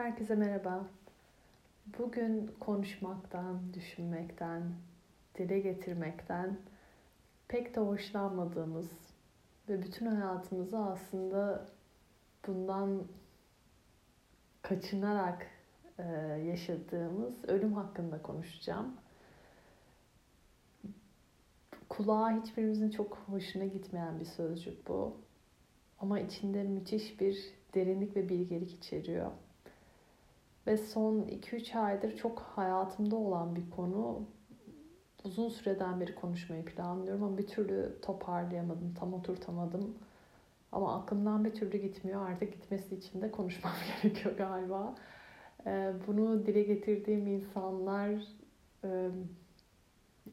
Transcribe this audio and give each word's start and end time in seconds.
Herkese 0.00 0.34
merhaba. 0.34 0.86
Bugün 1.98 2.50
konuşmaktan, 2.60 3.74
düşünmekten, 3.74 4.62
dile 5.38 5.60
getirmekten 5.60 6.58
pek 7.48 7.74
de 7.76 7.80
hoşlanmadığımız 7.80 8.90
ve 9.68 9.82
bütün 9.82 10.06
hayatımızı 10.06 10.78
aslında 10.78 11.66
bundan 12.46 13.04
kaçınarak 14.62 15.46
e, 15.98 16.02
yaşadığımız 16.46 17.44
ölüm 17.44 17.72
hakkında 17.72 18.22
konuşacağım. 18.22 18.96
Kulağa 21.88 22.42
hiçbirimizin 22.42 22.90
çok 22.90 23.18
hoşuna 23.26 23.64
gitmeyen 23.64 24.20
bir 24.20 24.24
sözcük 24.24 24.88
bu. 24.88 25.16
Ama 25.98 26.20
içinde 26.20 26.62
müthiş 26.62 27.20
bir 27.20 27.54
derinlik 27.74 28.16
ve 28.16 28.28
bilgelik 28.28 28.74
içeriyor. 28.74 29.32
Ve 30.70 30.76
son 30.76 31.22
2-3 31.22 31.78
aydır 31.78 32.16
çok 32.16 32.38
hayatımda 32.38 33.16
olan 33.16 33.56
bir 33.56 33.70
konu. 33.70 34.22
Uzun 35.24 35.48
süreden 35.48 36.00
beri 36.00 36.14
konuşmayı 36.14 36.64
planlıyorum 36.64 37.22
ama 37.22 37.38
bir 37.38 37.46
türlü 37.46 37.98
toparlayamadım, 38.02 38.94
tam 38.94 39.14
oturtamadım. 39.14 39.98
Ama 40.72 41.00
aklımdan 41.00 41.44
bir 41.44 41.54
türlü 41.54 41.78
gitmiyor. 41.78 42.30
Artık 42.30 42.52
gitmesi 42.52 42.96
için 42.96 43.22
de 43.22 43.30
konuşmam 43.30 43.72
gerekiyor 44.02 44.36
galiba. 44.36 44.94
Ee, 45.66 45.92
bunu 46.06 46.46
dile 46.46 46.62
getirdiğim 46.62 47.26
insanlar 47.26 48.10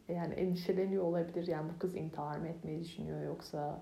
yani 0.08 0.34
endişeleniyor 0.34 1.04
olabilir. 1.04 1.48
Yani 1.48 1.72
bu 1.76 1.80
kız 1.80 1.96
intihar 1.96 2.38
mı 2.38 2.48
etmeyi 2.48 2.80
düşünüyor 2.80 3.24
yoksa 3.24 3.82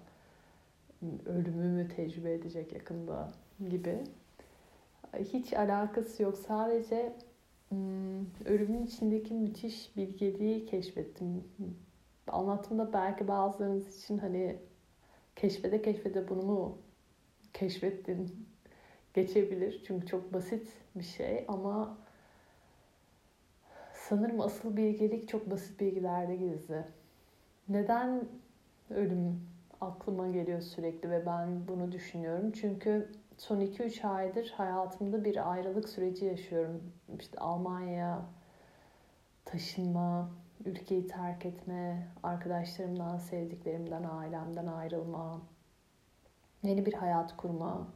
ölümü 1.25 1.67
mü 1.69 1.87
tecrübe 1.87 2.33
edecek 2.33 2.73
yakında 2.73 3.31
gibi. 3.69 4.03
Hiç 5.19 5.53
alakası 5.53 6.23
yok. 6.23 6.37
Sadece 6.37 7.13
ölümün 8.45 8.85
içindeki 8.85 9.33
müthiş 9.33 9.97
bilgeliği 9.97 10.65
keşfettim. 10.65 11.43
Anlatımda 12.27 12.93
belki 12.93 13.27
bazılarınız 13.27 14.03
için 14.03 14.17
hani 14.17 14.57
keşfede 15.35 15.81
keşfede 15.81 16.29
bunu 16.29 16.41
mu 16.41 16.77
keşfettin 17.53 18.47
geçebilir. 19.13 19.83
Çünkü 19.87 20.07
çok 20.07 20.33
basit 20.33 20.67
bir 20.95 21.03
şey 21.03 21.45
ama 21.47 21.97
sanırım 23.93 24.41
asıl 24.41 24.77
bilgelik 24.77 25.29
çok 25.29 25.51
basit 25.51 25.79
bilgilerde 25.79 26.35
gizli. 26.35 26.83
Neden 27.69 28.27
ölüm 28.89 29.41
aklıma 29.81 30.27
geliyor 30.27 30.61
sürekli 30.61 31.09
ve 31.09 31.25
ben 31.25 31.67
bunu 31.67 31.91
düşünüyorum. 31.91 32.51
Çünkü 32.51 33.11
son 33.37 33.61
2-3 33.61 34.07
aydır 34.07 34.53
hayatımda 34.57 35.25
bir 35.25 35.51
ayrılık 35.51 35.89
süreci 35.89 36.25
yaşıyorum. 36.25 36.93
İşte 37.19 37.39
Almanya'ya 37.39 38.25
taşınma, 39.45 40.29
ülkeyi 40.65 41.07
terk 41.07 41.45
etme, 41.45 42.07
arkadaşlarımdan, 42.23 43.17
sevdiklerimden, 43.17 44.03
ailemden 44.03 44.67
ayrılma, 44.67 45.41
yeni 46.63 46.85
bir 46.85 46.93
hayat 46.93 47.37
kurma, 47.37 47.87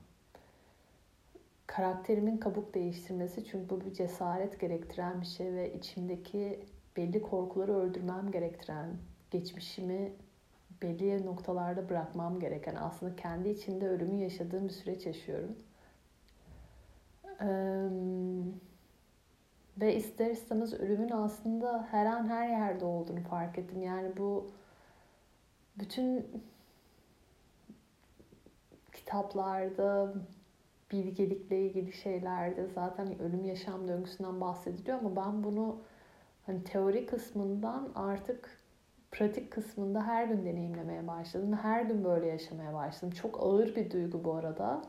karakterimin 1.68 2.38
kabuk 2.38 2.74
değiştirmesi 2.74 3.46
çünkü 3.46 3.70
bu 3.70 3.82
bir 3.82 3.94
cesaret 3.94 4.60
gerektiren 4.60 5.22
bir 5.22 5.26
şey 5.26 5.54
ve 5.54 5.74
içimdeki 5.74 6.66
belli 6.98 7.22
korkuları 7.22 7.76
öldürmem 7.76 8.32
gerektiren, 8.32 8.98
geçmişimi 9.32 10.14
belli 10.82 11.26
noktalarda 11.26 11.90
bırakmam 11.90 12.40
gereken 12.40 12.76
aslında 12.76 13.16
kendi 13.16 13.50
içinde 13.50 13.90
ölümü 13.90 14.16
yaşadığım 14.16 14.68
bir 14.68 14.74
süreç 14.74 15.06
yaşıyorum. 15.06 15.56
Ee, 17.42 17.90
ve 19.82 19.96
ister 19.96 20.32
istemez 20.32 20.74
ölümün 20.74 21.10
aslında 21.10 21.88
her 21.92 22.06
an 22.06 22.28
her 22.28 22.50
yerde 22.50 22.86
olduğunu 22.86 23.22
fark 23.22 23.58
ettim. 23.58 23.82
Yani 23.82 24.18
bu 24.18 24.52
bütün 25.80 26.28
kitaplarda, 28.94 30.14
bilgelikle 30.92 31.62
ilgili 31.62 31.94
şeylerde 31.94 32.68
zaten 32.68 33.20
ölüm 33.20 33.46
yaşam 33.46 33.88
döngüsünden 33.88 34.42
bahsediliyor 34.42 35.00
ama 35.00 35.16
ben 35.16 35.44
bunu 35.44 35.82
hani 36.46 36.64
teori 36.64 37.06
kısmından 37.06 37.92
artık 37.96 38.59
pratik 39.12 39.52
kısmında 39.52 40.08
her 40.08 40.26
gün 40.28 40.46
deneyimlemeye 40.46 41.08
başladım. 41.08 41.60
Her 41.62 41.82
gün 41.82 42.04
böyle 42.04 42.28
yaşamaya 42.28 42.74
başladım. 42.74 43.12
Çok 43.12 43.44
ağır 43.44 43.76
bir 43.76 43.92
duygu 43.92 44.24
bu 44.24 44.34
arada. 44.34 44.82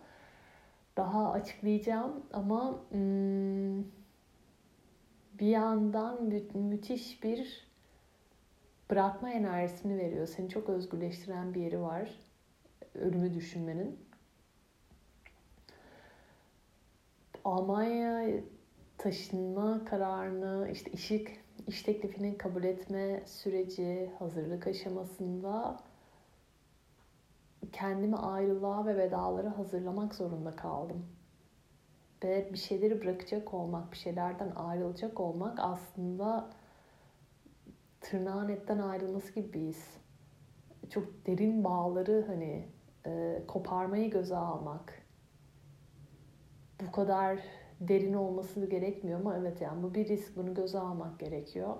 Daha 0.96 1.32
açıklayacağım 1.32 2.22
ama 2.32 2.80
hmm, 2.90 3.80
bir 5.38 5.46
yandan 5.46 6.22
mü- 6.24 6.54
müthiş 6.54 7.24
bir 7.24 7.70
bırakma 8.90 9.30
enerjisini 9.30 9.98
veriyor. 9.98 10.26
Seni 10.26 10.48
çok 10.48 10.68
özgürleştiren 10.68 11.54
bir 11.54 11.60
yeri 11.60 11.80
var. 11.80 12.20
Ölümü 12.94 13.34
düşünmenin. 13.34 13.98
Almanya 17.44 18.40
taşınma 18.98 19.84
kararını, 19.84 20.68
işte 20.72 20.90
işi 20.90 21.39
iş 21.66 21.82
teklifini 21.82 22.38
kabul 22.38 22.64
etme 22.64 23.22
süreci, 23.26 24.10
hazırlık 24.18 24.66
aşamasında 24.66 25.76
kendimi 27.72 28.16
ayrılığa 28.16 28.86
ve 28.86 28.96
vedalara 28.96 29.58
hazırlamak 29.58 30.14
zorunda 30.14 30.56
kaldım. 30.56 31.06
Ve 32.24 32.48
bir 32.52 32.58
şeyleri 32.58 33.02
bırakacak 33.02 33.54
olmak, 33.54 33.92
bir 33.92 33.96
şeylerden 33.96 34.52
ayrılacak 34.56 35.20
olmak 35.20 35.58
aslında 35.60 36.50
tırnağın 38.00 38.48
etten 38.48 38.78
ayrılması 38.78 39.32
gibi 39.32 39.52
bir 39.52 39.60
his. 39.60 39.86
Çok 40.90 41.26
derin 41.26 41.64
bağları 41.64 42.24
hani 42.26 42.68
e, 43.06 43.42
koparmayı 43.48 44.10
göze 44.10 44.36
almak. 44.36 45.02
Bu 46.86 46.92
kadar 46.92 47.38
derin 47.80 48.14
olması 48.14 48.66
gerekmiyor 48.66 49.20
ama 49.20 49.36
evet 49.36 49.60
yani 49.60 49.82
bu 49.82 49.94
bir 49.94 50.08
risk 50.08 50.36
bunu 50.36 50.54
göze 50.54 50.78
almak 50.78 51.18
gerekiyor. 51.18 51.76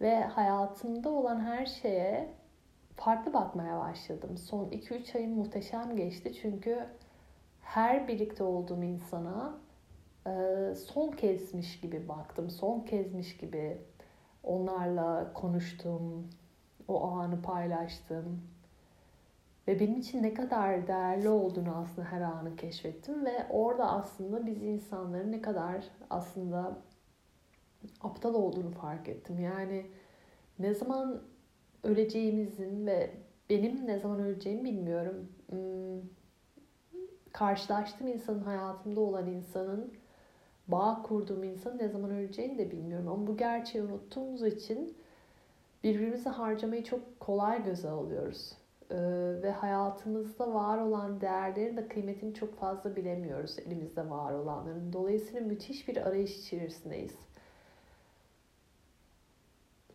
Ve 0.00 0.20
hayatımda 0.24 1.10
olan 1.10 1.40
her 1.40 1.66
şeye 1.66 2.28
farklı 2.96 3.32
bakmaya 3.32 3.80
başladım. 3.80 4.38
Son 4.38 4.64
2-3 4.64 5.18
ayım 5.18 5.32
muhteşem 5.32 5.96
geçti 5.96 6.32
çünkü 6.42 6.86
her 7.62 8.08
birlikte 8.08 8.44
olduğum 8.44 8.82
insana 8.82 9.58
e, 10.26 10.74
son 10.74 11.10
kezmiş 11.10 11.80
gibi 11.80 12.08
baktım. 12.08 12.50
Son 12.50 12.80
kezmiş 12.80 13.36
gibi 13.36 13.78
onlarla 14.42 15.32
konuştum. 15.32 16.30
O 16.88 17.08
anı 17.08 17.42
paylaştım. 17.42 18.42
Ve 19.68 19.80
benim 19.80 19.96
için 19.96 20.22
ne 20.22 20.34
kadar 20.34 20.86
değerli 20.86 21.28
olduğunu 21.28 21.76
aslında 21.76 22.08
her 22.08 22.20
anı 22.20 22.56
keşfettim 22.56 23.26
ve 23.26 23.46
orada 23.50 23.90
aslında 23.90 24.46
biz 24.46 24.62
insanların 24.62 25.32
ne 25.32 25.42
kadar 25.42 25.84
aslında 26.10 26.78
aptal 28.00 28.34
olduğunu 28.34 28.70
fark 28.70 29.08
ettim. 29.08 29.40
Yani 29.40 29.86
ne 30.58 30.74
zaman 30.74 31.22
öleceğimizin 31.82 32.86
ve 32.86 33.10
benim 33.50 33.86
ne 33.86 33.98
zaman 33.98 34.20
öleceğimi 34.20 34.64
bilmiyorum. 34.64 35.32
Hmm, 35.50 36.00
karşılaştığım 37.32 38.08
insanın 38.08 38.42
hayatımda 38.42 39.00
olan 39.00 39.26
insanın 39.26 39.92
bağ 40.68 41.02
kurduğum 41.02 41.44
insanın 41.44 41.78
ne 41.78 41.88
zaman 41.88 42.10
öleceğini 42.10 42.58
de 42.58 42.70
bilmiyorum. 42.70 43.08
Ama 43.08 43.26
bu 43.26 43.36
gerçeği 43.36 43.84
unuttuğumuz 43.84 44.42
için 44.42 44.96
birbirimizi 45.84 46.28
harcamayı 46.28 46.84
çok 46.84 47.20
kolay 47.20 47.64
göze 47.64 47.90
alıyoruz. 47.90 48.57
Ee, 48.90 48.96
ve 49.42 49.50
hayatımızda 49.50 50.54
var 50.54 50.78
olan 50.78 51.20
değerlerin 51.20 51.76
de 51.76 51.88
kıymetini 51.88 52.34
çok 52.34 52.58
fazla 52.58 52.96
bilemiyoruz 52.96 53.58
elimizde 53.58 54.10
var 54.10 54.32
olanların. 54.32 54.92
Dolayısıyla 54.92 55.40
müthiş 55.40 55.88
bir 55.88 55.96
arayış 55.96 56.38
içerisindeyiz. 56.38 57.18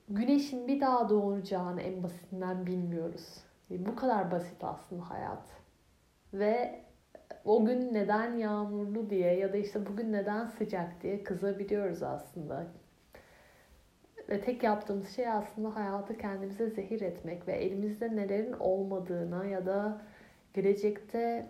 Güneşin 0.10 0.68
bir 0.68 0.81
daha 0.81 1.10
doğacağını 1.10 1.81
en 1.81 2.04
basitinden 2.04 2.66
bilmiyoruz. 2.66 3.44
Bu 3.69 3.95
kadar 3.95 4.31
basit 4.31 4.63
aslında 4.63 5.10
hayat. 5.10 5.44
Ve 6.34 6.84
o 7.46 7.66
gün 7.66 7.94
neden 7.94 8.38
yağmurlu 8.38 9.10
diye 9.10 9.38
ya 9.39 9.54
da 9.54 9.57
işte 9.57 9.86
bugün 9.86 10.13
neden 10.13 10.46
sıcak 10.46 11.01
diye 11.04 11.24
kızabiliyoruz 11.24 12.04
aslında. 12.04 12.68
Ve 14.34 14.42
tek 14.42 14.64
yaptığımız 14.64 15.10
şey 15.10 15.28
aslında 15.28 15.76
hayatı 15.76 16.18
kendimize 16.18 16.70
zehir 16.70 17.02
etmek 17.02 17.48
ve 17.48 17.54
elimizde 17.54 18.16
nelerin 18.16 18.54
olmadığına 18.54 19.46
ya 19.46 19.66
da 19.66 20.02
gelecekte 20.54 21.48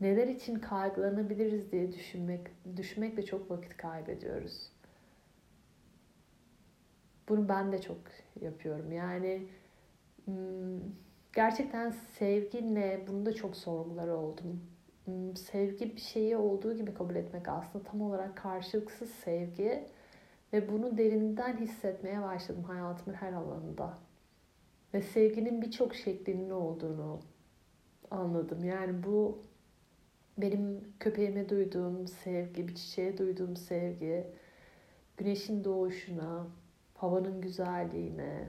neler 0.00 0.28
için 0.28 0.54
kaygılanabiliriz 0.58 1.72
diye 1.72 1.92
düşünmek, 1.92 2.40
düşünmekle 2.76 3.24
çok 3.24 3.50
vakit 3.50 3.76
kaybediyoruz. 3.76 4.72
Bunu 7.28 7.48
ben 7.48 7.72
de 7.72 7.80
çok 7.82 7.98
yapıyorum. 8.40 8.92
Yani 8.92 9.46
hmm, 10.24 10.80
gerçekten 11.34 11.90
sevgi 11.90 12.74
ne? 12.74 13.00
Bunu 13.08 13.26
da 13.26 13.34
çok 13.34 13.56
sorgular 13.56 14.08
oldum. 14.08 14.60
hmm, 15.04 15.36
sevgi 15.36 15.96
bir 15.96 16.00
şeyi 16.00 16.36
olduğu 16.36 16.76
gibi 16.76 16.94
kabul 16.94 17.14
etmek 17.14 17.48
aslında 17.48 17.84
tam 17.84 18.02
olarak 18.02 18.36
karşılıksız 18.36 19.10
sevgi 19.10 19.95
ve 20.52 20.72
bunu 20.72 20.98
derinden 20.98 21.56
hissetmeye 21.56 22.22
başladım 22.22 22.62
hayatımın 22.62 23.16
her 23.16 23.32
alanında. 23.32 23.98
Ve 24.94 25.02
sevginin 25.02 25.62
birçok 25.62 25.94
şeklinin 25.94 26.50
olduğunu 26.50 27.20
anladım. 28.10 28.64
Yani 28.64 29.02
bu 29.02 29.42
benim 30.38 30.92
köpeğime 31.00 31.48
duyduğum 31.48 32.06
sevgi, 32.06 32.68
bir 32.68 32.74
çiçeğe 32.74 33.18
duyduğum 33.18 33.56
sevgi, 33.56 34.26
güneşin 35.16 35.64
doğuşuna, 35.64 36.46
havanın 36.94 37.40
güzelliğine, 37.40 38.48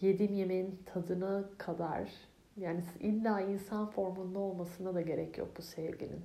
yediğim 0.00 0.34
yemeğin 0.34 0.78
tadına 0.86 1.44
kadar 1.58 2.10
yani 2.56 2.84
illa 3.00 3.40
insan 3.40 3.90
formunda 3.90 4.38
olmasına 4.38 4.94
da 4.94 5.00
gerek 5.00 5.38
yok 5.38 5.48
bu 5.56 5.62
sevginin. 5.62 6.20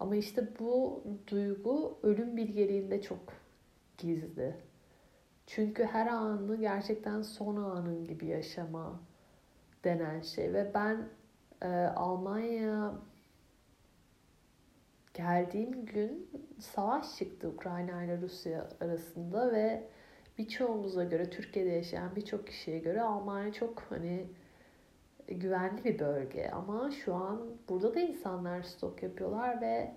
Ama 0.00 0.16
işte 0.16 0.48
bu 0.58 1.02
duygu 1.30 1.98
ölüm 2.02 2.36
bilgeliğinde 2.36 3.02
çok 3.02 3.18
gizli. 4.02 4.54
Çünkü 5.46 5.84
her 5.84 6.06
anı 6.06 6.56
gerçekten 6.56 7.22
son 7.22 7.56
anın 7.56 8.04
gibi 8.04 8.26
yaşama 8.26 9.00
denen 9.84 10.20
şey 10.20 10.52
ve 10.52 10.70
ben 10.74 11.08
e, 11.62 11.68
Almanya 11.96 12.94
geldiğim 15.14 15.86
gün 15.86 16.30
savaş 16.58 17.16
çıktı 17.16 17.48
Ukrayna 17.48 18.02
ile 18.02 18.20
Rusya 18.20 18.68
arasında 18.80 19.52
ve 19.52 19.88
birçoğumuza 20.38 21.04
göre 21.04 21.30
Türkiye'de 21.30 21.70
yaşayan 21.70 22.16
birçok 22.16 22.46
kişiye 22.46 22.78
göre 22.78 23.02
Almanya 23.02 23.52
çok 23.52 23.82
hani 23.88 24.26
güvenli 25.28 25.84
bir 25.84 25.98
bölge 25.98 26.50
ama 26.50 26.90
şu 26.90 27.14
an 27.14 27.50
burada 27.68 27.94
da 27.94 28.00
insanlar 28.00 28.62
stok 28.62 29.02
yapıyorlar 29.02 29.60
ve 29.60 29.94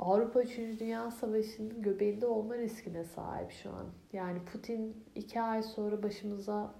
Avrupa 0.00 0.42
3. 0.42 0.58
Dünya 0.80 1.10
Savaşı'nın 1.10 1.82
göbeğinde 1.82 2.26
olma 2.26 2.58
riskine 2.58 3.04
sahip 3.04 3.50
şu 3.50 3.70
an. 3.70 3.86
Yani 4.12 4.44
Putin 4.44 5.04
iki 5.14 5.40
ay 5.40 5.62
sonra 5.62 6.02
başımıza 6.02 6.74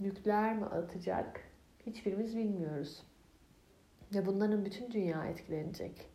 nükleer 0.00 0.58
mi 0.58 0.64
atacak 0.64 1.40
hiçbirimiz 1.86 2.36
bilmiyoruz. 2.36 3.02
Ve 4.14 4.26
bunların 4.26 4.64
bütün 4.64 4.90
dünya 4.90 5.26
etkilenecek. 5.26 6.10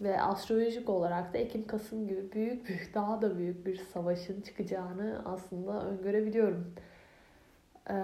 Ve 0.00 0.22
astrolojik 0.22 0.88
olarak 0.88 1.34
da 1.34 1.38
Ekim-Kasım 1.38 2.08
gibi 2.08 2.32
büyük 2.32 2.68
büyük 2.68 2.94
daha 2.94 3.22
da 3.22 3.38
büyük 3.38 3.66
bir 3.66 3.76
savaşın 3.76 4.40
çıkacağını 4.40 5.22
aslında 5.24 5.86
öngörebiliyorum. 5.86 6.74
Ee, 7.90 7.94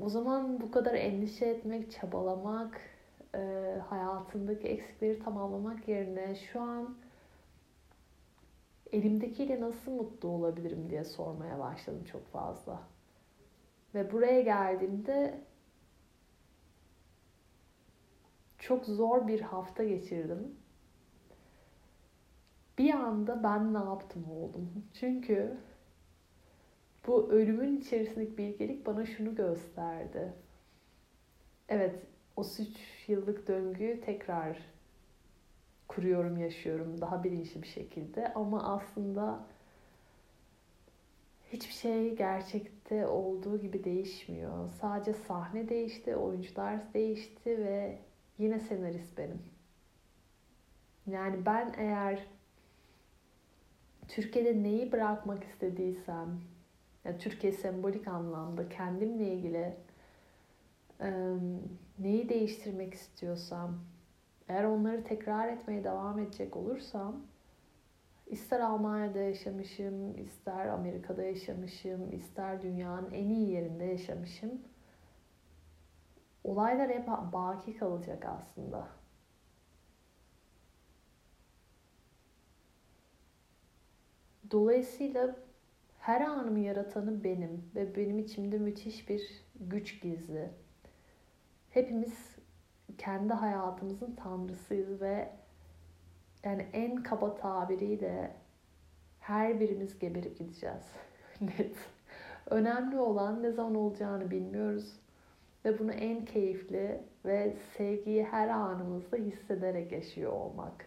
o 0.00 0.08
zaman 0.08 0.60
bu 0.60 0.70
kadar 0.70 0.94
endişe 0.94 1.46
etmek, 1.46 1.90
çabalamak, 1.90 2.80
e, 3.34 3.76
hayatındaki 3.88 4.68
eksikleri 4.68 5.18
tamamlamak 5.18 5.88
yerine 5.88 6.34
şu 6.34 6.60
an 6.60 6.96
elimdekiyle 8.92 9.60
nasıl 9.60 9.92
mutlu 9.92 10.28
olabilirim 10.28 10.90
diye 10.90 11.04
sormaya 11.04 11.58
başladım 11.58 12.04
çok 12.12 12.26
fazla. 12.26 12.82
Ve 13.94 14.12
buraya 14.12 14.40
geldiğimde 14.40 15.40
çok 18.58 18.84
zor 18.84 19.28
bir 19.28 19.40
hafta 19.40 19.84
geçirdim. 19.84 20.56
Bir 22.78 22.94
anda 22.94 23.42
ben 23.42 23.74
ne 23.74 23.78
yaptım 23.78 24.30
oldum. 24.30 24.84
Çünkü 25.00 25.56
bu 27.06 27.30
ölümün 27.30 27.80
içerisindeki 27.80 28.38
bilgelik 28.38 28.86
bana 28.86 29.06
şunu 29.06 29.34
gösterdi. 29.34 30.32
Evet, 31.68 31.94
o 32.40 32.44
3 32.62 33.08
yıllık 33.08 33.48
döngüyü 33.48 34.00
tekrar 34.00 34.58
kuruyorum, 35.88 36.36
yaşıyorum 36.36 37.00
daha 37.00 37.24
bilinçli 37.24 37.62
bir 37.62 37.68
şekilde. 37.68 38.34
Ama 38.34 38.62
aslında 38.62 39.40
hiçbir 41.52 41.74
şey 41.74 42.16
gerçekte 42.16 43.06
olduğu 43.06 43.60
gibi 43.60 43.84
değişmiyor. 43.84 44.68
Sadece 44.80 45.14
sahne 45.14 45.68
değişti, 45.68 46.16
oyuncular 46.16 46.94
değişti 46.94 47.58
ve 47.58 47.98
yine 48.38 48.60
senarist 48.60 49.18
benim. 49.18 49.42
Yani 51.06 51.46
ben 51.46 51.74
eğer 51.76 52.26
Türkiye'de 54.08 54.62
neyi 54.62 54.92
bırakmak 54.92 55.44
istediysem, 55.44 56.40
yani 57.04 57.18
Türkiye 57.18 57.52
sembolik 57.52 58.08
anlamda 58.08 58.68
kendimle 58.68 59.34
ilgili 59.34 59.74
neyi 61.98 62.19
değiştirmek 62.40 62.94
istiyorsam, 62.94 63.78
eğer 64.48 64.64
onları 64.64 65.04
tekrar 65.04 65.48
etmeye 65.48 65.84
devam 65.84 66.18
edecek 66.18 66.56
olursam, 66.56 67.16
ister 68.26 68.60
Almanya'da 68.60 69.18
yaşamışım, 69.18 70.18
ister 70.18 70.66
Amerika'da 70.66 71.22
yaşamışım, 71.22 72.12
ister 72.12 72.62
dünyanın 72.62 73.10
en 73.10 73.28
iyi 73.28 73.50
yerinde 73.50 73.84
yaşamışım, 73.84 74.62
olaylar 76.44 76.90
hep 76.90 77.06
baki 77.32 77.76
kalacak 77.76 78.24
aslında. 78.24 78.88
Dolayısıyla 84.50 85.36
her 85.98 86.20
anımı 86.20 86.58
yaratanı 86.58 87.24
benim 87.24 87.70
ve 87.74 87.96
benim 87.96 88.18
içimde 88.18 88.58
müthiş 88.58 89.08
bir 89.08 89.44
güç 89.60 90.02
gizli. 90.02 90.50
Hepimiz 91.70 92.36
kendi 92.98 93.32
hayatımızın 93.32 94.14
tanrısıyız 94.14 95.00
ve 95.00 95.30
yani 96.44 96.66
en 96.72 97.02
kaba 97.02 97.34
tabiriyle 97.34 98.36
her 99.20 99.60
birimiz 99.60 99.98
geberip 99.98 100.38
gideceğiz. 100.38 100.92
Net. 101.40 101.76
Önemli 102.46 102.98
olan 102.98 103.42
ne 103.42 103.52
zaman 103.52 103.74
olacağını 103.74 104.30
bilmiyoruz. 104.30 105.00
Ve 105.64 105.78
bunu 105.78 105.92
en 105.92 106.24
keyifli 106.24 107.00
ve 107.24 107.56
sevgiyi 107.76 108.24
her 108.24 108.48
anımızda 108.48 109.16
hissederek 109.16 109.92
yaşıyor 109.92 110.32
olmak. 110.32 110.86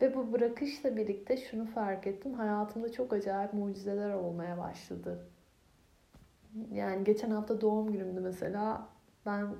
Ve 0.00 0.14
bu 0.14 0.32
bırakışla 0.32 0.96
birlikte 0.96 1.36
şunu 1.36 1.66
fark 1.66 2.06
ettim. 2.06 2.34
Hayatımda 2.34 2.92
çok 2.92 3.12
acayip 3.12 3.52
mucizeler 3.52 4.14
olmaya 4.14 4.58
başladı. 4.58 5.28
Yani 6.72 7.04
geçen 7.04 7.30
hafta 7.30 7.60
doğum 7.60 7.92
günümdü 7.92 8.20
mesela. 8.20 8.88
Ben 9.26 9.54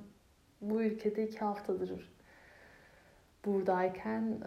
bu 0.61 0.83
ülkede 0.83 1.29
iki 1.29 1.39
haftadır 1.39 2.17
buradayken 3.47 4.41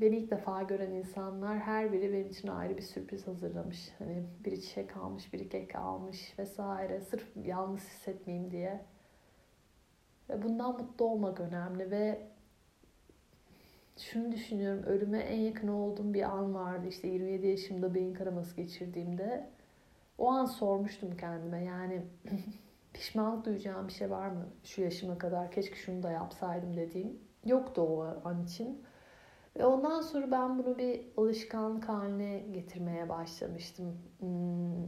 beni 0.00 0.16
ilk 0.16 0.30
defa 0.30 0.62
gören 0.62 0.90
insanlar 0.90 1.58
her 1.58 1.92
biri 1.92 2.12
benim 2.12 2.28
için 2.28 2.48
ayrı 2.48 2.76
bir 2.76 2.82
sürpriz 2.82 3.26
hazırlamış. 3.26 3.90
Hani 3.98 4.22
biri 4.44 4.62
çiçek 4.62 4.96
almış, 4.96 5.32
biri 5.32 5.48
kek 5.48 5.76
almış 5.76 6.38
vesaire. 6.38 7.00
Sırf 7.00 7.26
yalnız 7.44 7.80
hissetmeyeyim 7.80 8.50
diye. 8.50 8.84
Ve 10.28 10.42
bundan 10.42 10.72
mutlu 10.72 11.04
olmak 11.04 11.40
önemli 11.40 11.90
ve 11.90 12.28
şunu 13.96 14.32
düşünüyorum. 14.32 14.82
Ölüme 14.82 15.18
en 15.18 15.40
yakın 15.40 15.68
olduğum 15.68 16.14
bir 16.14 16.22
an 16.22 16.54
vardı. 16.54 16.86
İşte 16.88 17.08
27 17.08 17.46
yaşımda 17.46 17.94
beyin 17.94 18.14
kanaması 18.14 18.56
geçirdiğimde. 18.56 19.50
O 20.18 20.28
an 20.28 20.44
sormuştum 20.44 21.16
kendime 21.16 21.64
yani 21.64 22.02
pişmanlık 22.92 23.44
duyacağım 23.46 23.88
bir 23.88 23.92
şey 23.92 24.10
var 24.10 24.28
mı 24.28 24.46
şu 24.64 24.82
yaşıma 24.82 25.18
kadar 25.18 25.50
keşke 25.50 25.76
şunu 25.76 26.02
da 26.02 26.10
yapsaydım 26.10 26.76
dediğim 26.76 27.18
yoktu 27.44 27.82
o 27.82 28.02
an 28.24 28.44
için. 28.44 28.84
Ve 29.56 29.66
ondan 29.66 30.00
sonra 30.00 30.30
ben 30.30 30.58
bunu 30.58 30.78
bir 30.78 31.00
alışkanlık 31.16 31.88
haline 31.88 32.38
getirmeye 32.38 33.08
başlamıştım. 33.08 33.98
Hmm. 34.18 34.86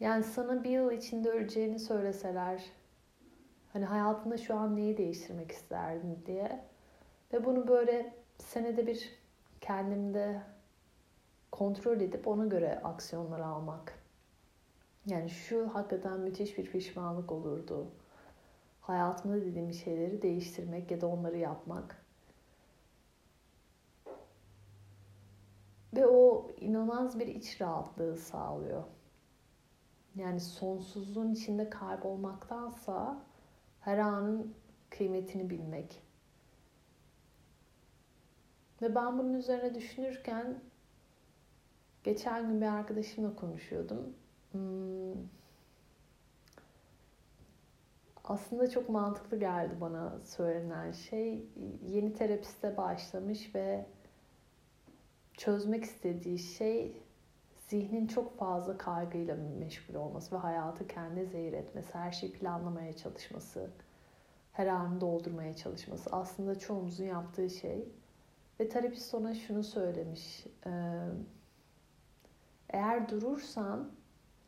Yani 0.00 0.24
sana 0.24 0.64
bir 0.64 0.70
yıl 0.70 0.90
içinde 0.90 1.30
öleceğini 1.30 1.78
söyleseler 1.78 2.64
hani 3.72 3.84
hayatında 3.84 4.36
şu 4.36 4.54
an 4.54 4.76
neyi 4.76 4.96
değiştirmek 4.96 5.52
isterdin 5.52 6.22
diye 6.26 6.64
ve 7.32 7.44
bunu 7.44 7.68
böyle 7.68 8.14
senede 8.38 8.86
bir 8.86 9.10
kendimde 9.60 10.42
kontrol 11.54 12.00
edip 12.00 12.28
ona 12.28 12.46
göre 12.46 12.80
aksiyonlar 12.84 13.40
almak. 13.40 13.98
Yani 15.06 15.30
şu 15.30 15.74
hakikaten 15.74 16.20
müthiş 16.20 16.58
bir 16.58 16.70
pişmanlık 16.70 17.32
olurdu. 17.32 17.90
Hayatımda 18.80 19.36
dediğim 19.36 19.72
şeyleri 19.72 20.22
değiştirmek 20.22 20.90
ya 20.90 21.00
da 21.00 21.06
onları 21.06 21.38
yapmak. 21.38 22.04
Ve 25.96 26.06
o 26.06 26.50
inanılmaz 26.60 27.18
bir 27.18 27.26
iç 27.26 27.60
rahatlığı 27.60 28.16
sağlıyor. 28.16 28.84
Yani 30.14 30.40
sonsuzluğun 30.40 31.32
içinde 31.32 31.70
kaybolmaktansa 31.70 33.22
her 33.80 33.98
anın 33.98 34.54
kıymetini 34.90 35.50
bilmek. 35.50 36.02
Ve 38.82 38.94
ben 38.94 39.18
bunun 39.18 39.34
üzerine 39.34 39.74
düşünürken 39.74 40.60
geçen 42.04 42.48
gün 42.48 42.60
bir 42.60 42.66
arkadaşımla 42.66 43.36
konuşuyordum. 43.36 44.14
Hmm, 44.52 45.14
aslında 48.24 48.70
çok 48.70 48.88
mantıklı 48.88 49.38
geldi 49.38 49.74
bana 49.80 50.20
söylenen 50.24 50.92
şey. 50.92 51.46
Yeni 51.86 52.12
terapiste 52.14 52.76
başlamış 52.76 53.54
ve 53.54 53.86
çözmek 55.36 55.84
istediği 55.84 56.38
şey 56.38 57.02
zihnin 57.68 58.06
çok 58.06 58.38
fazla 58.38 58.78
kaygıyla 58.78 59.36
meşgul 59.58 59.94
olması 59.94 60.34
ve 60.34 60.38
hayatı 60.38 60.86
kendi 60.86 61.26
zehir 61.26 61.52
etmesi, 61.52 61.94
her 61.94 62.12
şeyi 62.12 62.32
planlamaya 62.32 62.96
çalışması, 62.96 63.70
her 64.52 64.66
anı 64.66 65.00
doldurmaya 65.00 65.56
çalışması. 65.56 66.10
Aslında 66.12 66.58
çoğumuzun 66.58 67.04
yaptığı 67.04 67.50
şey. 67.50 67.88
Ve 68.60 68.68
terapist 68.68 69.14
ona 69.14 69.34
şunu 69.34 69.64
söylemiş. 69.64 70.46
Eğer 72.74 73.08
durursan 73.08 73.90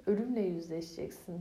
ölümle 0.06 0.40
yüzleşeceksin. 0.40 1.40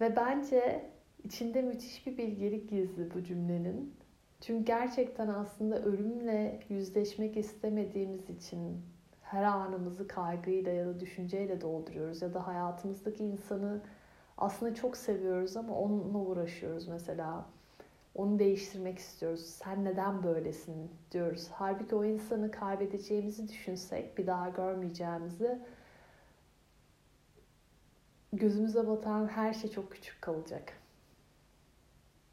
Ve 0.00 0.16
bence 0.16 0.90
içinde 1.24 1.62
müthiş 1.62 2.06
bir 2.06 2.18
bilgelik 2.18 2.70
gizli 2.70 3.14
bu 3.14 3.24
cümlenin. 3.24 3.94
Çünkü 4.40 4.64
gerçekten 4.64 5.28
aslında 5.28 5.82
ölümle 5.82 6.60
yüzleşmek 6.68 7.36
istemediğimiz 7.36 8.30
için 8.30 8.82
her 9.22 9.42
anımızı 9.42 10.08
kaygıyla 10.08 10.72
ya 10.72 10.86
da 10.86 11.00
düşünceyle 11.00 11.60
dolduruyoruz 11.60 12.22
ya 12.22 12.34
da 12.34 12.46
hayatımızdaki 12.46 13.24
insanı 13.24 13.82
aslında 14.38 14.74
çok 14.74 14.96
seviyoruz 14.96 15.56
ama 15.56 15.78
onunla 15.78 16.18
uğraşıyoruz 16.18 16.88
mesela. 16.88 17.46
Onu 18.14 18.38
değiştirmek 18.38 18.98
istiyoruz. 18.98 19.46
Sen 19.46 19.84
neden 19.84 20.22
böylesin 20.22 20.90
diyoruz. 21.12 21.48
Halbuki 21.52 21.94
o 21.94 22.04
insanı 22.04 22.50
kaybedeceğimizi 22.50 23.48
düşünsek, 23.48 24.18
bir 24.18 24.26
daha 24.26 24.48
görmeyeceğimizi 24.48 25.58
gözümüze 28.32 28.88
batan 28.88 29.28
her 29.28 29.54
şey 29.54 29.70
çok 29.70 29.92
küçük 29.92 30.22
kalacak. 30.22 30.72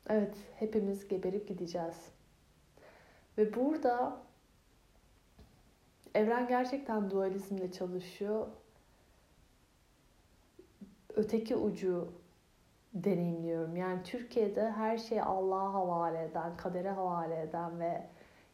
Evet, 0.10 0.36
hepimiz 0.56 1.08
geberip 1.08 1.48
gideceğiz. 1.48 1.98
Ve 3.38 3.56
burada 3.56 4.22
evren 6.16 6.48
gerçekten 6.48 7.12
dualizmle 7.12 7.72
çalışıyor. 7.72 8.48
Öteki 11.16 11.56
ucu 11.56 12.14
deneyimliyorum. 12.94 13.76
Yani 13.76 14.04
Türkiye'de 14.04 14.72
her 14.72 14.98
şeyi 14.98 15.24
Allah'a 15.24 15.74
havale 15.74 16.24
eden, 16.24 16.58
kadere 16.58 16.90
havale 16.90 17.42
eden 17.42 17.80
ve 17.80 18.08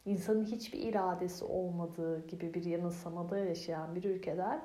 insanın 0.06 0.44
hiçbir 0.44 0.78
iradesi 0.78 1.44
olmadığı 1.44 2.26
gibi 2.26 2.54
bir 2.54 2.64
yanılsamada 2.64 3.38
yaşayan 3.38 3.94
bir 3.94 4.04
ülkeden 4.04 4.62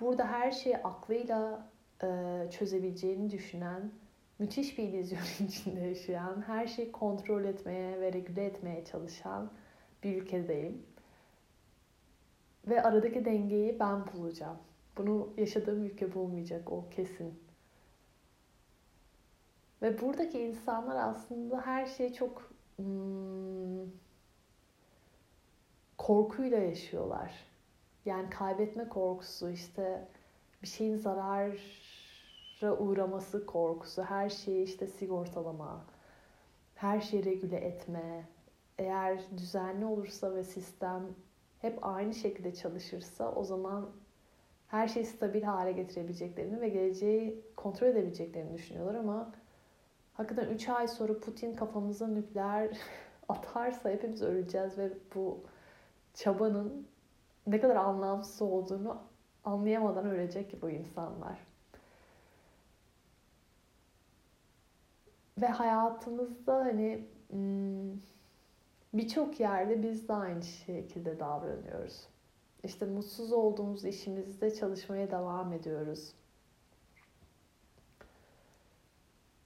burada 0.00 0.26
her 0.26 0.50
şeyi 0.50 0.76
aklıyla 0.76 1.68
e, 2.02 2.06
çözebileceğini 2.50 3.30
düşünen, 3.30 3.90
müthiş 4.38 4.78
bir 4.78 4.82
illüzyon 4.82 5.20
içinde 5.48 5.80
yaşayan, 5.80 6.42
her 6.46 6.66
şeyi 6.66 6.92
kontrol 6.92 7.44
etmeye 7.44 8.00
ve 8.00 8.12
regüle 8.12 8.44
etmeye 8.44 8.84
çalışan 8.84 9.50
bir 10.02 10.22
ülkedeyim. 10.22 10.82
Ve 12.68 12.82
aradaki 12.82 13.24
dengeyi 13.24 13.80
ben 13.80 14.04
bulacağım. 14.12 14.56
Bunu 14.96 15.28
yaşadığım 15.36 15.84
ülke 15.84 16.14
bulmayacak 16.14 16.72
o 16.72 16.84
kesin. 16.90 17.41
Ve 19.82 20.00
buradaki 20.00 20.40
insanlar 20.40 20.96
aslında 20.96 21.60
her 21.66 21.86
şeyi 21.86 22.14
çok 22.14 22.50
hmm, 22.76 23.90
korkuyla 25.98 26.58
yaşıyorlar. 26.58 27.32
Yani 28.04 28.30
kaybetme 28.30 28.88
korkusu, 28.88 29.50
işte 29.50 30.08
bir 30.62 30.66
şeyin 30.66 30.96
zarara 30.96 31.56
uğraması 32.78 33.46
korkusu, 33.46 34.02
her 34.02 34.30
şeyi 34.30 34.64
işte 34.64 34.86
sigortalama, 34.86 35.84
her 36.74 37.00
şeyi 37.00 37.24
regüle 37.24 37.56
etme. 37.56 38.28
Eğer 38.78 39.20
düzenli 39.36 39.84
olursa 39.84 40.34
ve 40.34 40.44
sistem 40.44 41.02
hep 41.58 41.78
aynı 41.82 42.14
şekilde 42.14 42.54
çalışırsa 42.54 43.32
o 43.32 43.44
zaman 43.44 43.90
her 44.68 44.88
şeyi 44.88 45.06
stabil 45.06 45.42
hale 45.42 45.72
getirebileceklerini 45.72 46.60
ve 46.60 46.68
geleceği 46.68 47.44
kontrol 47.56 47.86
edebileceklerini 47.86 48.54
düşünüyorlar 48.54 48.94
ama 48.94 49.32
hakikaten 50.22 50.54
3 50.54 50.68
ay 50.68 50.88
sonra 50.88 51.20
Putin 51.20 51.54
kafamıza 51.54 52.06
nükleer 52.06 52.78
atarsa 53.28 53.90
hepimiz 53.90 54.22
öleceğiz 54.22 54.78
ve 54.78 54.92
bu 55.14 55.40
çabanın 56.14 56.86
ne 57.46 57.60
kadar 57.60 57.76
anlamsız 57.76 58.42
olduğunu 58.42 58.98
anlayamadan 59.44 60.06
ölecek 60.06 60.62
bu 60.62 60.70
insanlar. 60.70 61.38
Ve 65.38 65.46
hayatımızda 65.46 66.54
hani 66.54 67.08
hmm, 67.30 67.92
birçok 68.94 69.40
yerde 69.40 69.82
biz 69.82 70.08
de 70.08 70.12
aynı 70.12 70.42
şekilde 70.42 71.20
davranıyoruz. 71.20 72.08
İşte 72.64 72.86
mutsuz 72.86 73.32
olduğumuz 73.32 73.84
işimizde 73.84 74.54
çalışmaya 74.54 75.10
devam 75.10 75.52
ediyoruz. 75.52 76.14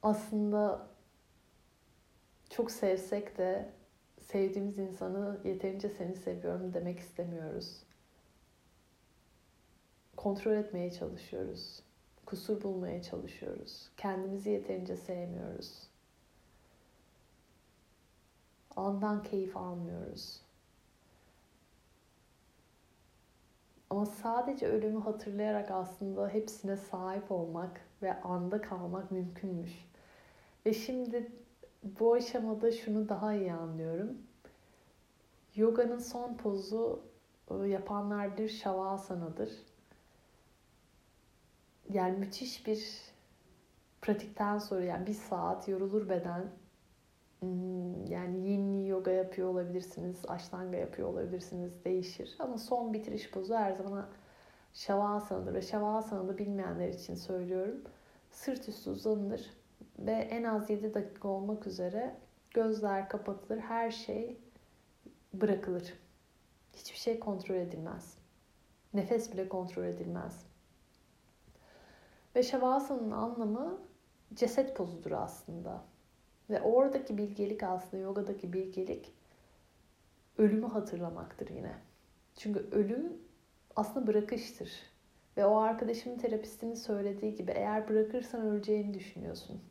Aslında 0.03 0.87
çok 2.49 2.71
sevsek 2.71 3.37
de 3.37 3.69
sevdiğimiz 4.19 4.77
insanı 4.77 5.39
yeterince 5.43 5.89
seni 5.89 6.15
seviyorum 6.15 6.73
demek 6.73 6.99
istemiyoruz. 6.99 7.83
Kontrol 10.17 10.51
etmeye 10.51 10.91
çalışıyoruz. 10.91 11.83
Kusur 12.25 12.63
bulmaya 12.63 13.03
çalışıyoruz. 13.03 13.89
Kendimizi 13.97 14.49
yeterince 14.49 14.97
sevmiyoruz. 14.97 15.87
Andan 18.75 19.23
keyif 19.23 19.57
almıyoruz. 19.57 20.41
Ama 23.89 24.05
sadece 24.05 24.67
ölümü 24.67 24.99
hatırlayarak 24.99 25.71
aslında 25.71 26.29
hepsine 26.29 26.77
sahip 26.77 27.31
olmak 27.31 27.81
ve 28.01 28.21
anda 28.21 28.61
kalmak 28.61 29.11
mümkünmüş. 29.11 29.86
Ve 30.67 30.73
şimdi 30.73 31.31
bu 31.83 32.13
aşamada 32.13 32.71
şunu 32.71 33.09
daha 33.09 33.33
iyi 33.33 33.53
anlıyorum. 33.53 34.17
Yoga'nın 35.55 35.99
son 35.99 36.37
pozu 36.37 37.03
ıı, 37.51 37.67
yapanlar 37.67 38.37
bir 38.37 38.49
şavasana'dır. 38.49 39.51
Yani 41.89 42.17
müthiş 42.17 42.67
bir 42.67 43.01
pratikten 44.01 44.57
sonra 44.59 44.83
yani 44.83 45.07
bir 45.07 45.13
saat 45.13 45.67
yorulur 45.67 46.09
beden 46.09 46.51
Hmm, 47.39 48.05
yani 48.05 48.49
yin 48.49 48.85
yoga 48.85 49.11
yapıyor 49.11 49.49
olabilirsiniz, 49.49 50.17
ashtanga 50.27 50.77
yapıyor 50.77 51.09
olabilirsiniz, 51.09 51.85
değişir. 51.85 52.35
Ama 52.39 52.57
son 52.57 52.93
bitiriş 52.93 53.31
pozu 53.31 53.53
her 53.55 53.71
zaman 53.71 54.05
şavasana'dır 54.73 55.53
ve 55.53 55.61
şavasana'da 55.61 56.37
bilmeyenler 56.37 56.89
için 56.89 57.15
söylüyorum. 57.15 57.81
Sırt 58.31 58.69
üstü 58.69 58.89
uzanılır 58.89 59.56
ve 59.99 60.11
en 60.11 60.43
az 60.43 60.69
7 60.69 60.93
dakika 60.93 61.27
olmak 61.27 61.67
üzere 61.67 62.15
gözler 62.53 63.09
kapatılır, 63.09 63.59
her 63.59 63.91
şey 63.91 64.37
bırakılır. 65.33 65.93
Hiçbir 66.73 66.97
şey 66.97 67.19
kontrol 67.19 67.55
edilmez. 67.55 68.17
Nefes 68.93 69.33
bile 69.33 69.49
kontrol 69.49 69.83
edilmez. 69.83 70.45
Ve 72.35 72.43
şavasanın 72.43 73.11
anlamı 73.11 73.77
ceset 74.33 74.75
pozudur 74.75 75.11
aslında. 75.11 75.83
Ve 76.49 76.61
oradaki 76.61 77.17
bilgelik 77.17 77.63
aslında 77.63 78.03
yogadaki 78.03 78.53
bilgelik 78.53 79.13
ölümü 80.37 80.67
hatırlamaktır 80.67 81.49
yine. 81.49 81.73
Çünkü 82.35 82.67
ölüm 82.71 83.13
aslında 83.75 84.07
bırakıştır. 84.07 84.71
Ve 85.37 85.45
o 85.45 85.57
arkadaşımın 85.57 86.17
terapistinin 86.17 86.75
söylediği 86.75 87.35
gibi 87.35 87.51
eğer 87.51 87.89
bırakırsan 87.89 88.41
öleceğini 88.41 88.93
düşünüyorsun. 88.93 89.61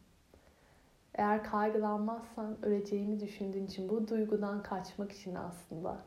Eğer 1.17 1.45
kaygılanmazsan 1.45 2.65
öleceğini 2.65 3.21
düşündüğün 3.21 3.67
için 3.67 3.89
bu 3.89 4.09
duygudan 4.09 4.63
kaçmak 4.63 5.13
için 5.13 5.35
aslında. 5.35 6.05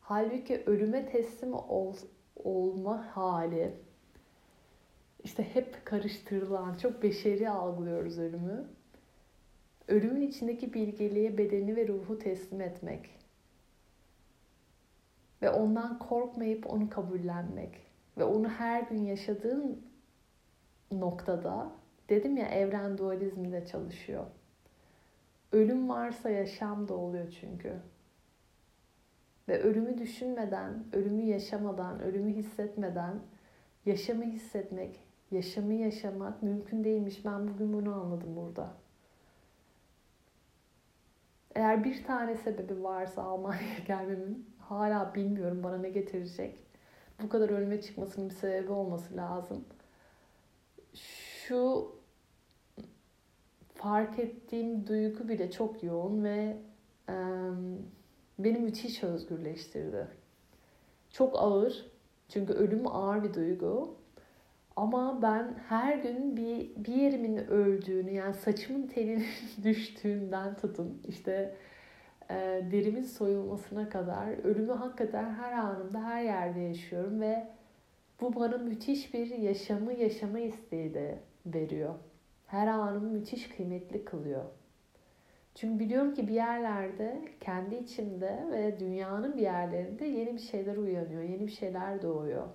Halbuki 0.00 0.62
ölüme 0.66 1.06
teslim 1.06 1.54
ol, 1.54 1.96
olma 2.36 3.16
hali 3.16 3.74
işte 5.24 5.54
hep 5.54 5.86
karıştırılan, 5.86 6.76
çok 6.76 7.02
beşeri 7.02 7.50
algılıyoruz 7.50 8.18
ölümü 8.18 8.68
ölümün 9.88 10.20
içindeki 10.20 10.74
bilgeliğe 10.74 11.38
bedeni 11.38 11.76
ve 11.76 11.88
ruhu 11.88 12.18
teslim 12.18 12.60
etmek 12.60 13.18
ve 15.42 15.50
ondan 15.50 15.98
korkmayıp 15.98 16.72
onu 16.72 16.90
kabullenmek 16.90 17.86
ve 18.18 18.24
onu 18.24 18.48
her 18.48 18.82
gün 18.82 19.04
yaşadığın 19.04 19.86
noktada 20.92 21.72
dedim 22.08 22.36
ya 22.36 22.48
evren 22.48 22.98
dualizminde 22.98 23.66
çalışıyor. 23.66 24.26
Ölüm 25.52 25.88
varsa 25.88 26.30
yaşam 26.30 26.88
da 26.88 26.94
oluyor 26.94 27.36
çünkü. 27.40 27.76
Ve 29.48 29.62
ölümü 29.62 29.98
düşünmeden, 29.98 30.84
ölümü 30.92 31.22
yaşamadan, 31.22 32.00
ölümü 32.00 32.34
hissetmeden 32.34 33.20
yaşamı 33.86 34.24
hissetmek 34.24 35.00
Yaşamı 35.32 35.74
yaşamak 35.74 36.42
mümkün 36.42 36.84
değilmiş. 36.84 37.24
Ben 37.24 37.48
bugün 37.48 37.72
bunu 37.72 37.94
anladım 37.94 38.36
burada. 38.36 38.74
Eğer 41.54 41.84
bir 41.84 42.04
tane 42.04 42.36
sebebi 42.36 42.82
varsa 42.82 43.22
Almanya'ya 43.22 43.78
gelmemin 43.86 44.50
hala 44.58 45.14
bilmiyorum 45.14 45.62
bana 45.62 45.78
ne 45.78 45.90
getirecek. 45.90 46.58
Bu 47.22 47.28
kadar 47.28 47.48
önüme 47.48 47.80
çıkmasının 47.80 48.30
bir 48.30 48.34
sebebi 48.34 48.72
olması 48.72 49.16
lazım. 49.16 49.64
Şu 50.94 51.92
fark 53.82 54.18
ettiğim 54.18 54.86
duygu 54.86 55.28
bile 55.28 55.50
çok 55.50 55.82
yoğun 55.82 56.24
ve 56.24 56.56
e, 57.08 57.14
beni 58.38 58.58
müthiş 58.58 59.02
özgürleştirdi. 59.04 60.06
Çok 61.10 61.42
ağır 61.42 61.86
çünkü 62.28 62.52
ölüm 62.52 62.86
ağır 62.86 63.24
bir 63.24 63.34
duygu. 63.34 63.96
Ama 64.76 65.22
ben 65.22 65.54
her 65.68 65.96
gün 65.96 66.36
bir, 66.36 66.84
bir 66.84 66.94
yerimin 66.94 67.36
öldüğünü 67.36 68.10
yani 68.10 68.34
saçımın 68.34 68.86
telinin 68.86 69.26
düştüğünden 69.64 70.56
tutun 70.56 71.02
işte 71.08 71.54
e, 72.30 72.34
derimin 72.72 73.02
soyulmasına 73.02 73.88
kadar 73.88 74.44
ölümü 74.44 74.72
hakikaten 74.72 75.34
her 75.34 75.52
anımda 75.52 76.02
her 76.02 76.22
yerde 76.22 76.60
yaşıyorum 76.60 77.20
ve 77.20 77.46
bu 78.20 78.34
bana 78.34 78.58
müthiş 78.58 79.14
bir 79.14 79.26
yaşamı 79.26 79.92
yaşama 79.92 80.38
isteği 80.38 80.94
de 80.94 81.18
veriyor. 81.46 81.94
Her 82.52 82.66
anımı 82.66 83.10
müthiş 83.10 83.48
kıymetli 83.48 84.04
kılıyor. 84.04 84.44
Çünkü 85.54 85.84
biliyorum 85.84 86.14
ki 86.14 86.28
bir 86.28 86.34
yerlerde 86.34 87.28
kendi 87.40 87.74
içimde 87.74 88.48
ve 88.52 88.80
dünyanın 88.80 89.36
bir 89.36 89.42
yerlerinde 89.42 90.04
yeni 90.04 90.34
bir 90.34 90.40
şeyler 90.40 90.76
uyanıyor, 90.76 91.22
yeni 91.22 91.46
bir 91.46 91.52
şeyler 91.52 92.02
doğuyor. 92.02 92.48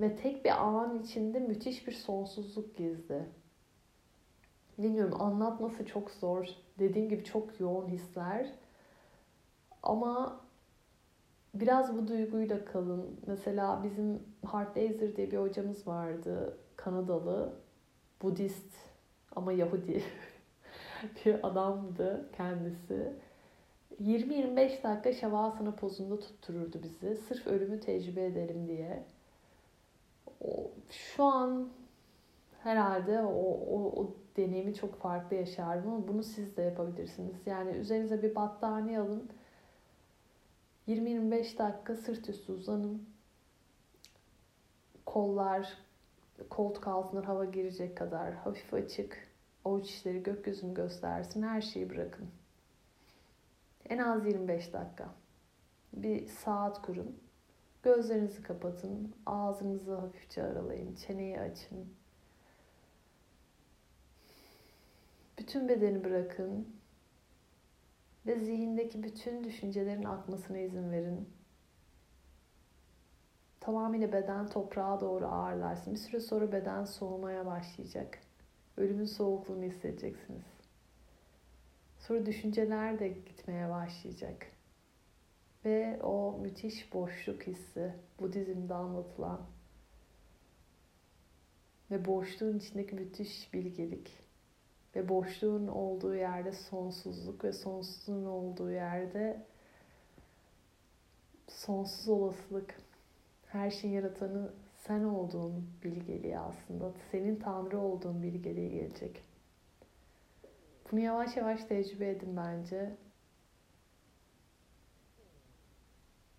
Ve 0.00 0.16
tek 0.16 0.44
bir 0.44 0.62
an 0.62 0.98
içinde 0.98 1.38
müthiş 1.38 1.86
bir 1.86 1.92
sonsuzluk 1.92 2.76
gizli. 2.76 3.22
Bilmiyorum 4.78 5.20
anlatması 5.20 5.86
çok 5.86 6.10
zor. 6.10 6.46
Dediğim 6.78 7.08
gibi 7.08 7.24
çok 7.24 7.60
yoğun 7.60 7.88
hisler. 7.88 8.50
Ama 9.82 10.40
biraz 11.60 11.96
bu 11.96 12.08
duyguyla 12.08 12.64
kalın. 12.64 13.20
Mesela 13.26 13.84
bizim 13.84 14.22
Hart 14.46 14.76
Laser 14.76 15.16
diye 15.16 15.30
bir 15.30 15.38
hocamız 15.38 15.86
vardı. 15.86 16.56
Kanadalı. 16.76 17.52
Budist 18.22 18.74
ama 19.36 19.52
Yahudi 19.52 20.02
bir 21.24 21.46
adamdı 21.46 22.30
kendisi. 22.36 23.12
20-25 24.02 24.82
dakika 24.82 25.12
şavasana 25.12 25.70
pozunda 25.70 26.20
tuttururdu 26.20 26.82
bizi. 26.82 27.16
Sırf 27.16 27.46
ölümü 27.46 27.80
tecrübe 27.80 28.24
edelim 28.24 28.68
diye. 28.68 29.02
O, 30.40 30.70
şu 30.90 31.24
an 31.24 31.68
herhalde 32.62 33.20
o, 33.20 33.42
o, 33.70 34.02
o 34.02 34.14
deneyimi 34.36 34.74
çok 34.74 34.94
farklı 34.94 35.36
yaşardım 35.36 35.90
ama 35.92 36.08
bunu 36.08 36.22
siz 36.22 36.56
de 36.56 36.62
yapabilirsiniz. 36.62 37.36
Yani 37.46 37.70
üzerinize 37.70 38.22
bir 38.22 38.34
battaniye 38.34 38.98
alın. 38.98 39.28
20-25 40.88 41.58
dakika 41.58 41.96
sırt 41.96 42.28
üstü 42.28 42.52
uzanın. 42.52 43.08
Kollar 45.06 45.78
koltuk 46.50 46.88
altına 46.88 47.28
hava 47.28 47.44
girecek 47.44 47.96
kadar 47.96 48.34
hafif 48.34 48.74
açık. 48.74 49.28
Avuç 49.64 49.90
içleri 49.90 50.22
gökyüzünü 50.22 50.74
göstersin. 50.74 51.42
Her 51.42 51.60
şeyi 51.60 51.90
bırakın. 51.90 52.28
En 53.88 53.98
az 53.98 54.26
25 54.26 54.72
dakika. 54.72 55.08
Bir 55.92 56.26
saat 56.26 56.82
kurun. 56.82 57.20
Gözlerinizi 57.82 58.42
kapatın. 58.42 59.14
Ağzınızı 59.26 59.94
hafifçe 59.94 60.42
aralayın. 60.42 60.94
Çeneyi 60.94 61.40
açın. 61.40 61.94
Bütün 65.38 65.68
bedeni 65.68 66.04
bırakın. 66.04 66.77
Ve 68.28 68.40
zihindeki 68.40 69.02
bütün 69.02 69.44
düşüncelerin 69.44 70.04
akmasına 70.04 70.58
izin 70.58 70.90
verin. 70.90 71.28
Tamamıyla 73.60 74.12
beden 74.12 74.46
toprağa 74.46 75.00
doğru 75.00 75.26
ağırlarsın. 75.26 75.94
Bir 75.94 75.98
süre 75.98 76.20
sonra 76.20 76.52
beden 76.52 76.84
soğumaya 76.84 77.46
başlayacak. 77.46 78.18
Ölümün 78.76 79.04
soğukluğunu 79.04 79.62
hissedeceksiniz. 79.62 80.44
Sonra 81.98 82.26
düşünceler 82.26 82.98
de 82.98 83.08
gitmeye 83.08 83.70
başlayacak. 83.70 84.46
Ve 85.64 86.02
o 86.02 86.38
müthiş 86.42 86.94
boşluk 86.94 87.42
hissi, 87.42 87.94
Budizm'de 88.20 88.74
anlatılan 88.74 89.40
ve 91.90 92.04
boşluğun 92.04 92.58
içindeki 92.58 92.94
müthiş 92.94 93.54
bilgelik 93.54 94.27
ve 94.96 95.08
boşluğun 95.08 95.66
olduğu 95.66 96.14
yerde 96.14 96.52
sonsuzluk 96.52 97.44
ve 97.44 97.52
sonsuzluğun 97.52 98.24
olduğu 98.24 98.70
yerde 98.70 99.46
sonsuz 101.48 102.08
olasılık. 102.08 102.74
Her 103.46 103.70
şeyin 103.70 103.94
yaratanı 103.94 104.52
sen 104.76 105.04
olduğun 105.04 105.70
bilgeliği 105.84 106.38
aslında. 106.38 106.92
Senin 107.10 107.36
Tanrı 107.36 107.78
olduğun 107.78 108.22
bilgeliği 108.22 108.70
gelecek. 108.70 109.24
Bunu 110.92 111.00
yavaş 111.00 111.36
yavaş 111.36 111.64
tecrübe 111.64 112.10
edin 112.10 112.36
bence. 112.36 112.96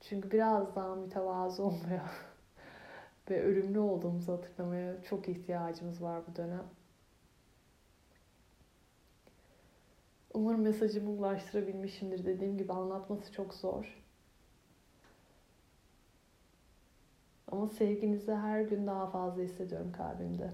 Çünkü 0.02 0.32
biraz 0.32 0.76
daha 0.76 0.96
mütevazı 0.96 1.64
olmaya 1.66 2.12
ve 3.30 3.44
ölümlü 3.44 3.80
olduğumuzu 3.80 4.34
hatırlamaya 4.34 5.04
çok 5.04 5.30
ihtiyacımız 5.30 6.02
var 6.04 6.22
bu 6.28 6.36
dönem. 6.36 6.64
Umarım 10.40 10.62
mesajımı 10.62 11.10
ulaştırabilmişimdir. 11.10 12.26
Dediğim 12.26 12.58
gibi 12.58 12.74
anlatması 12.74 13.34
çok 13.34 13.54
zor. 13.54 14.04
Ama 17.48 17.68
sevginizi 17.68 18.34
her 18.34 18.62
gün 18.62 18.88
daha 18.88 19.10
fazla 19.10 19.42
hissediyorum 19.42 19.92
kalbimde. 19.92 20.54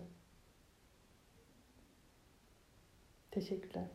Teşekkürler. 3.31 3.87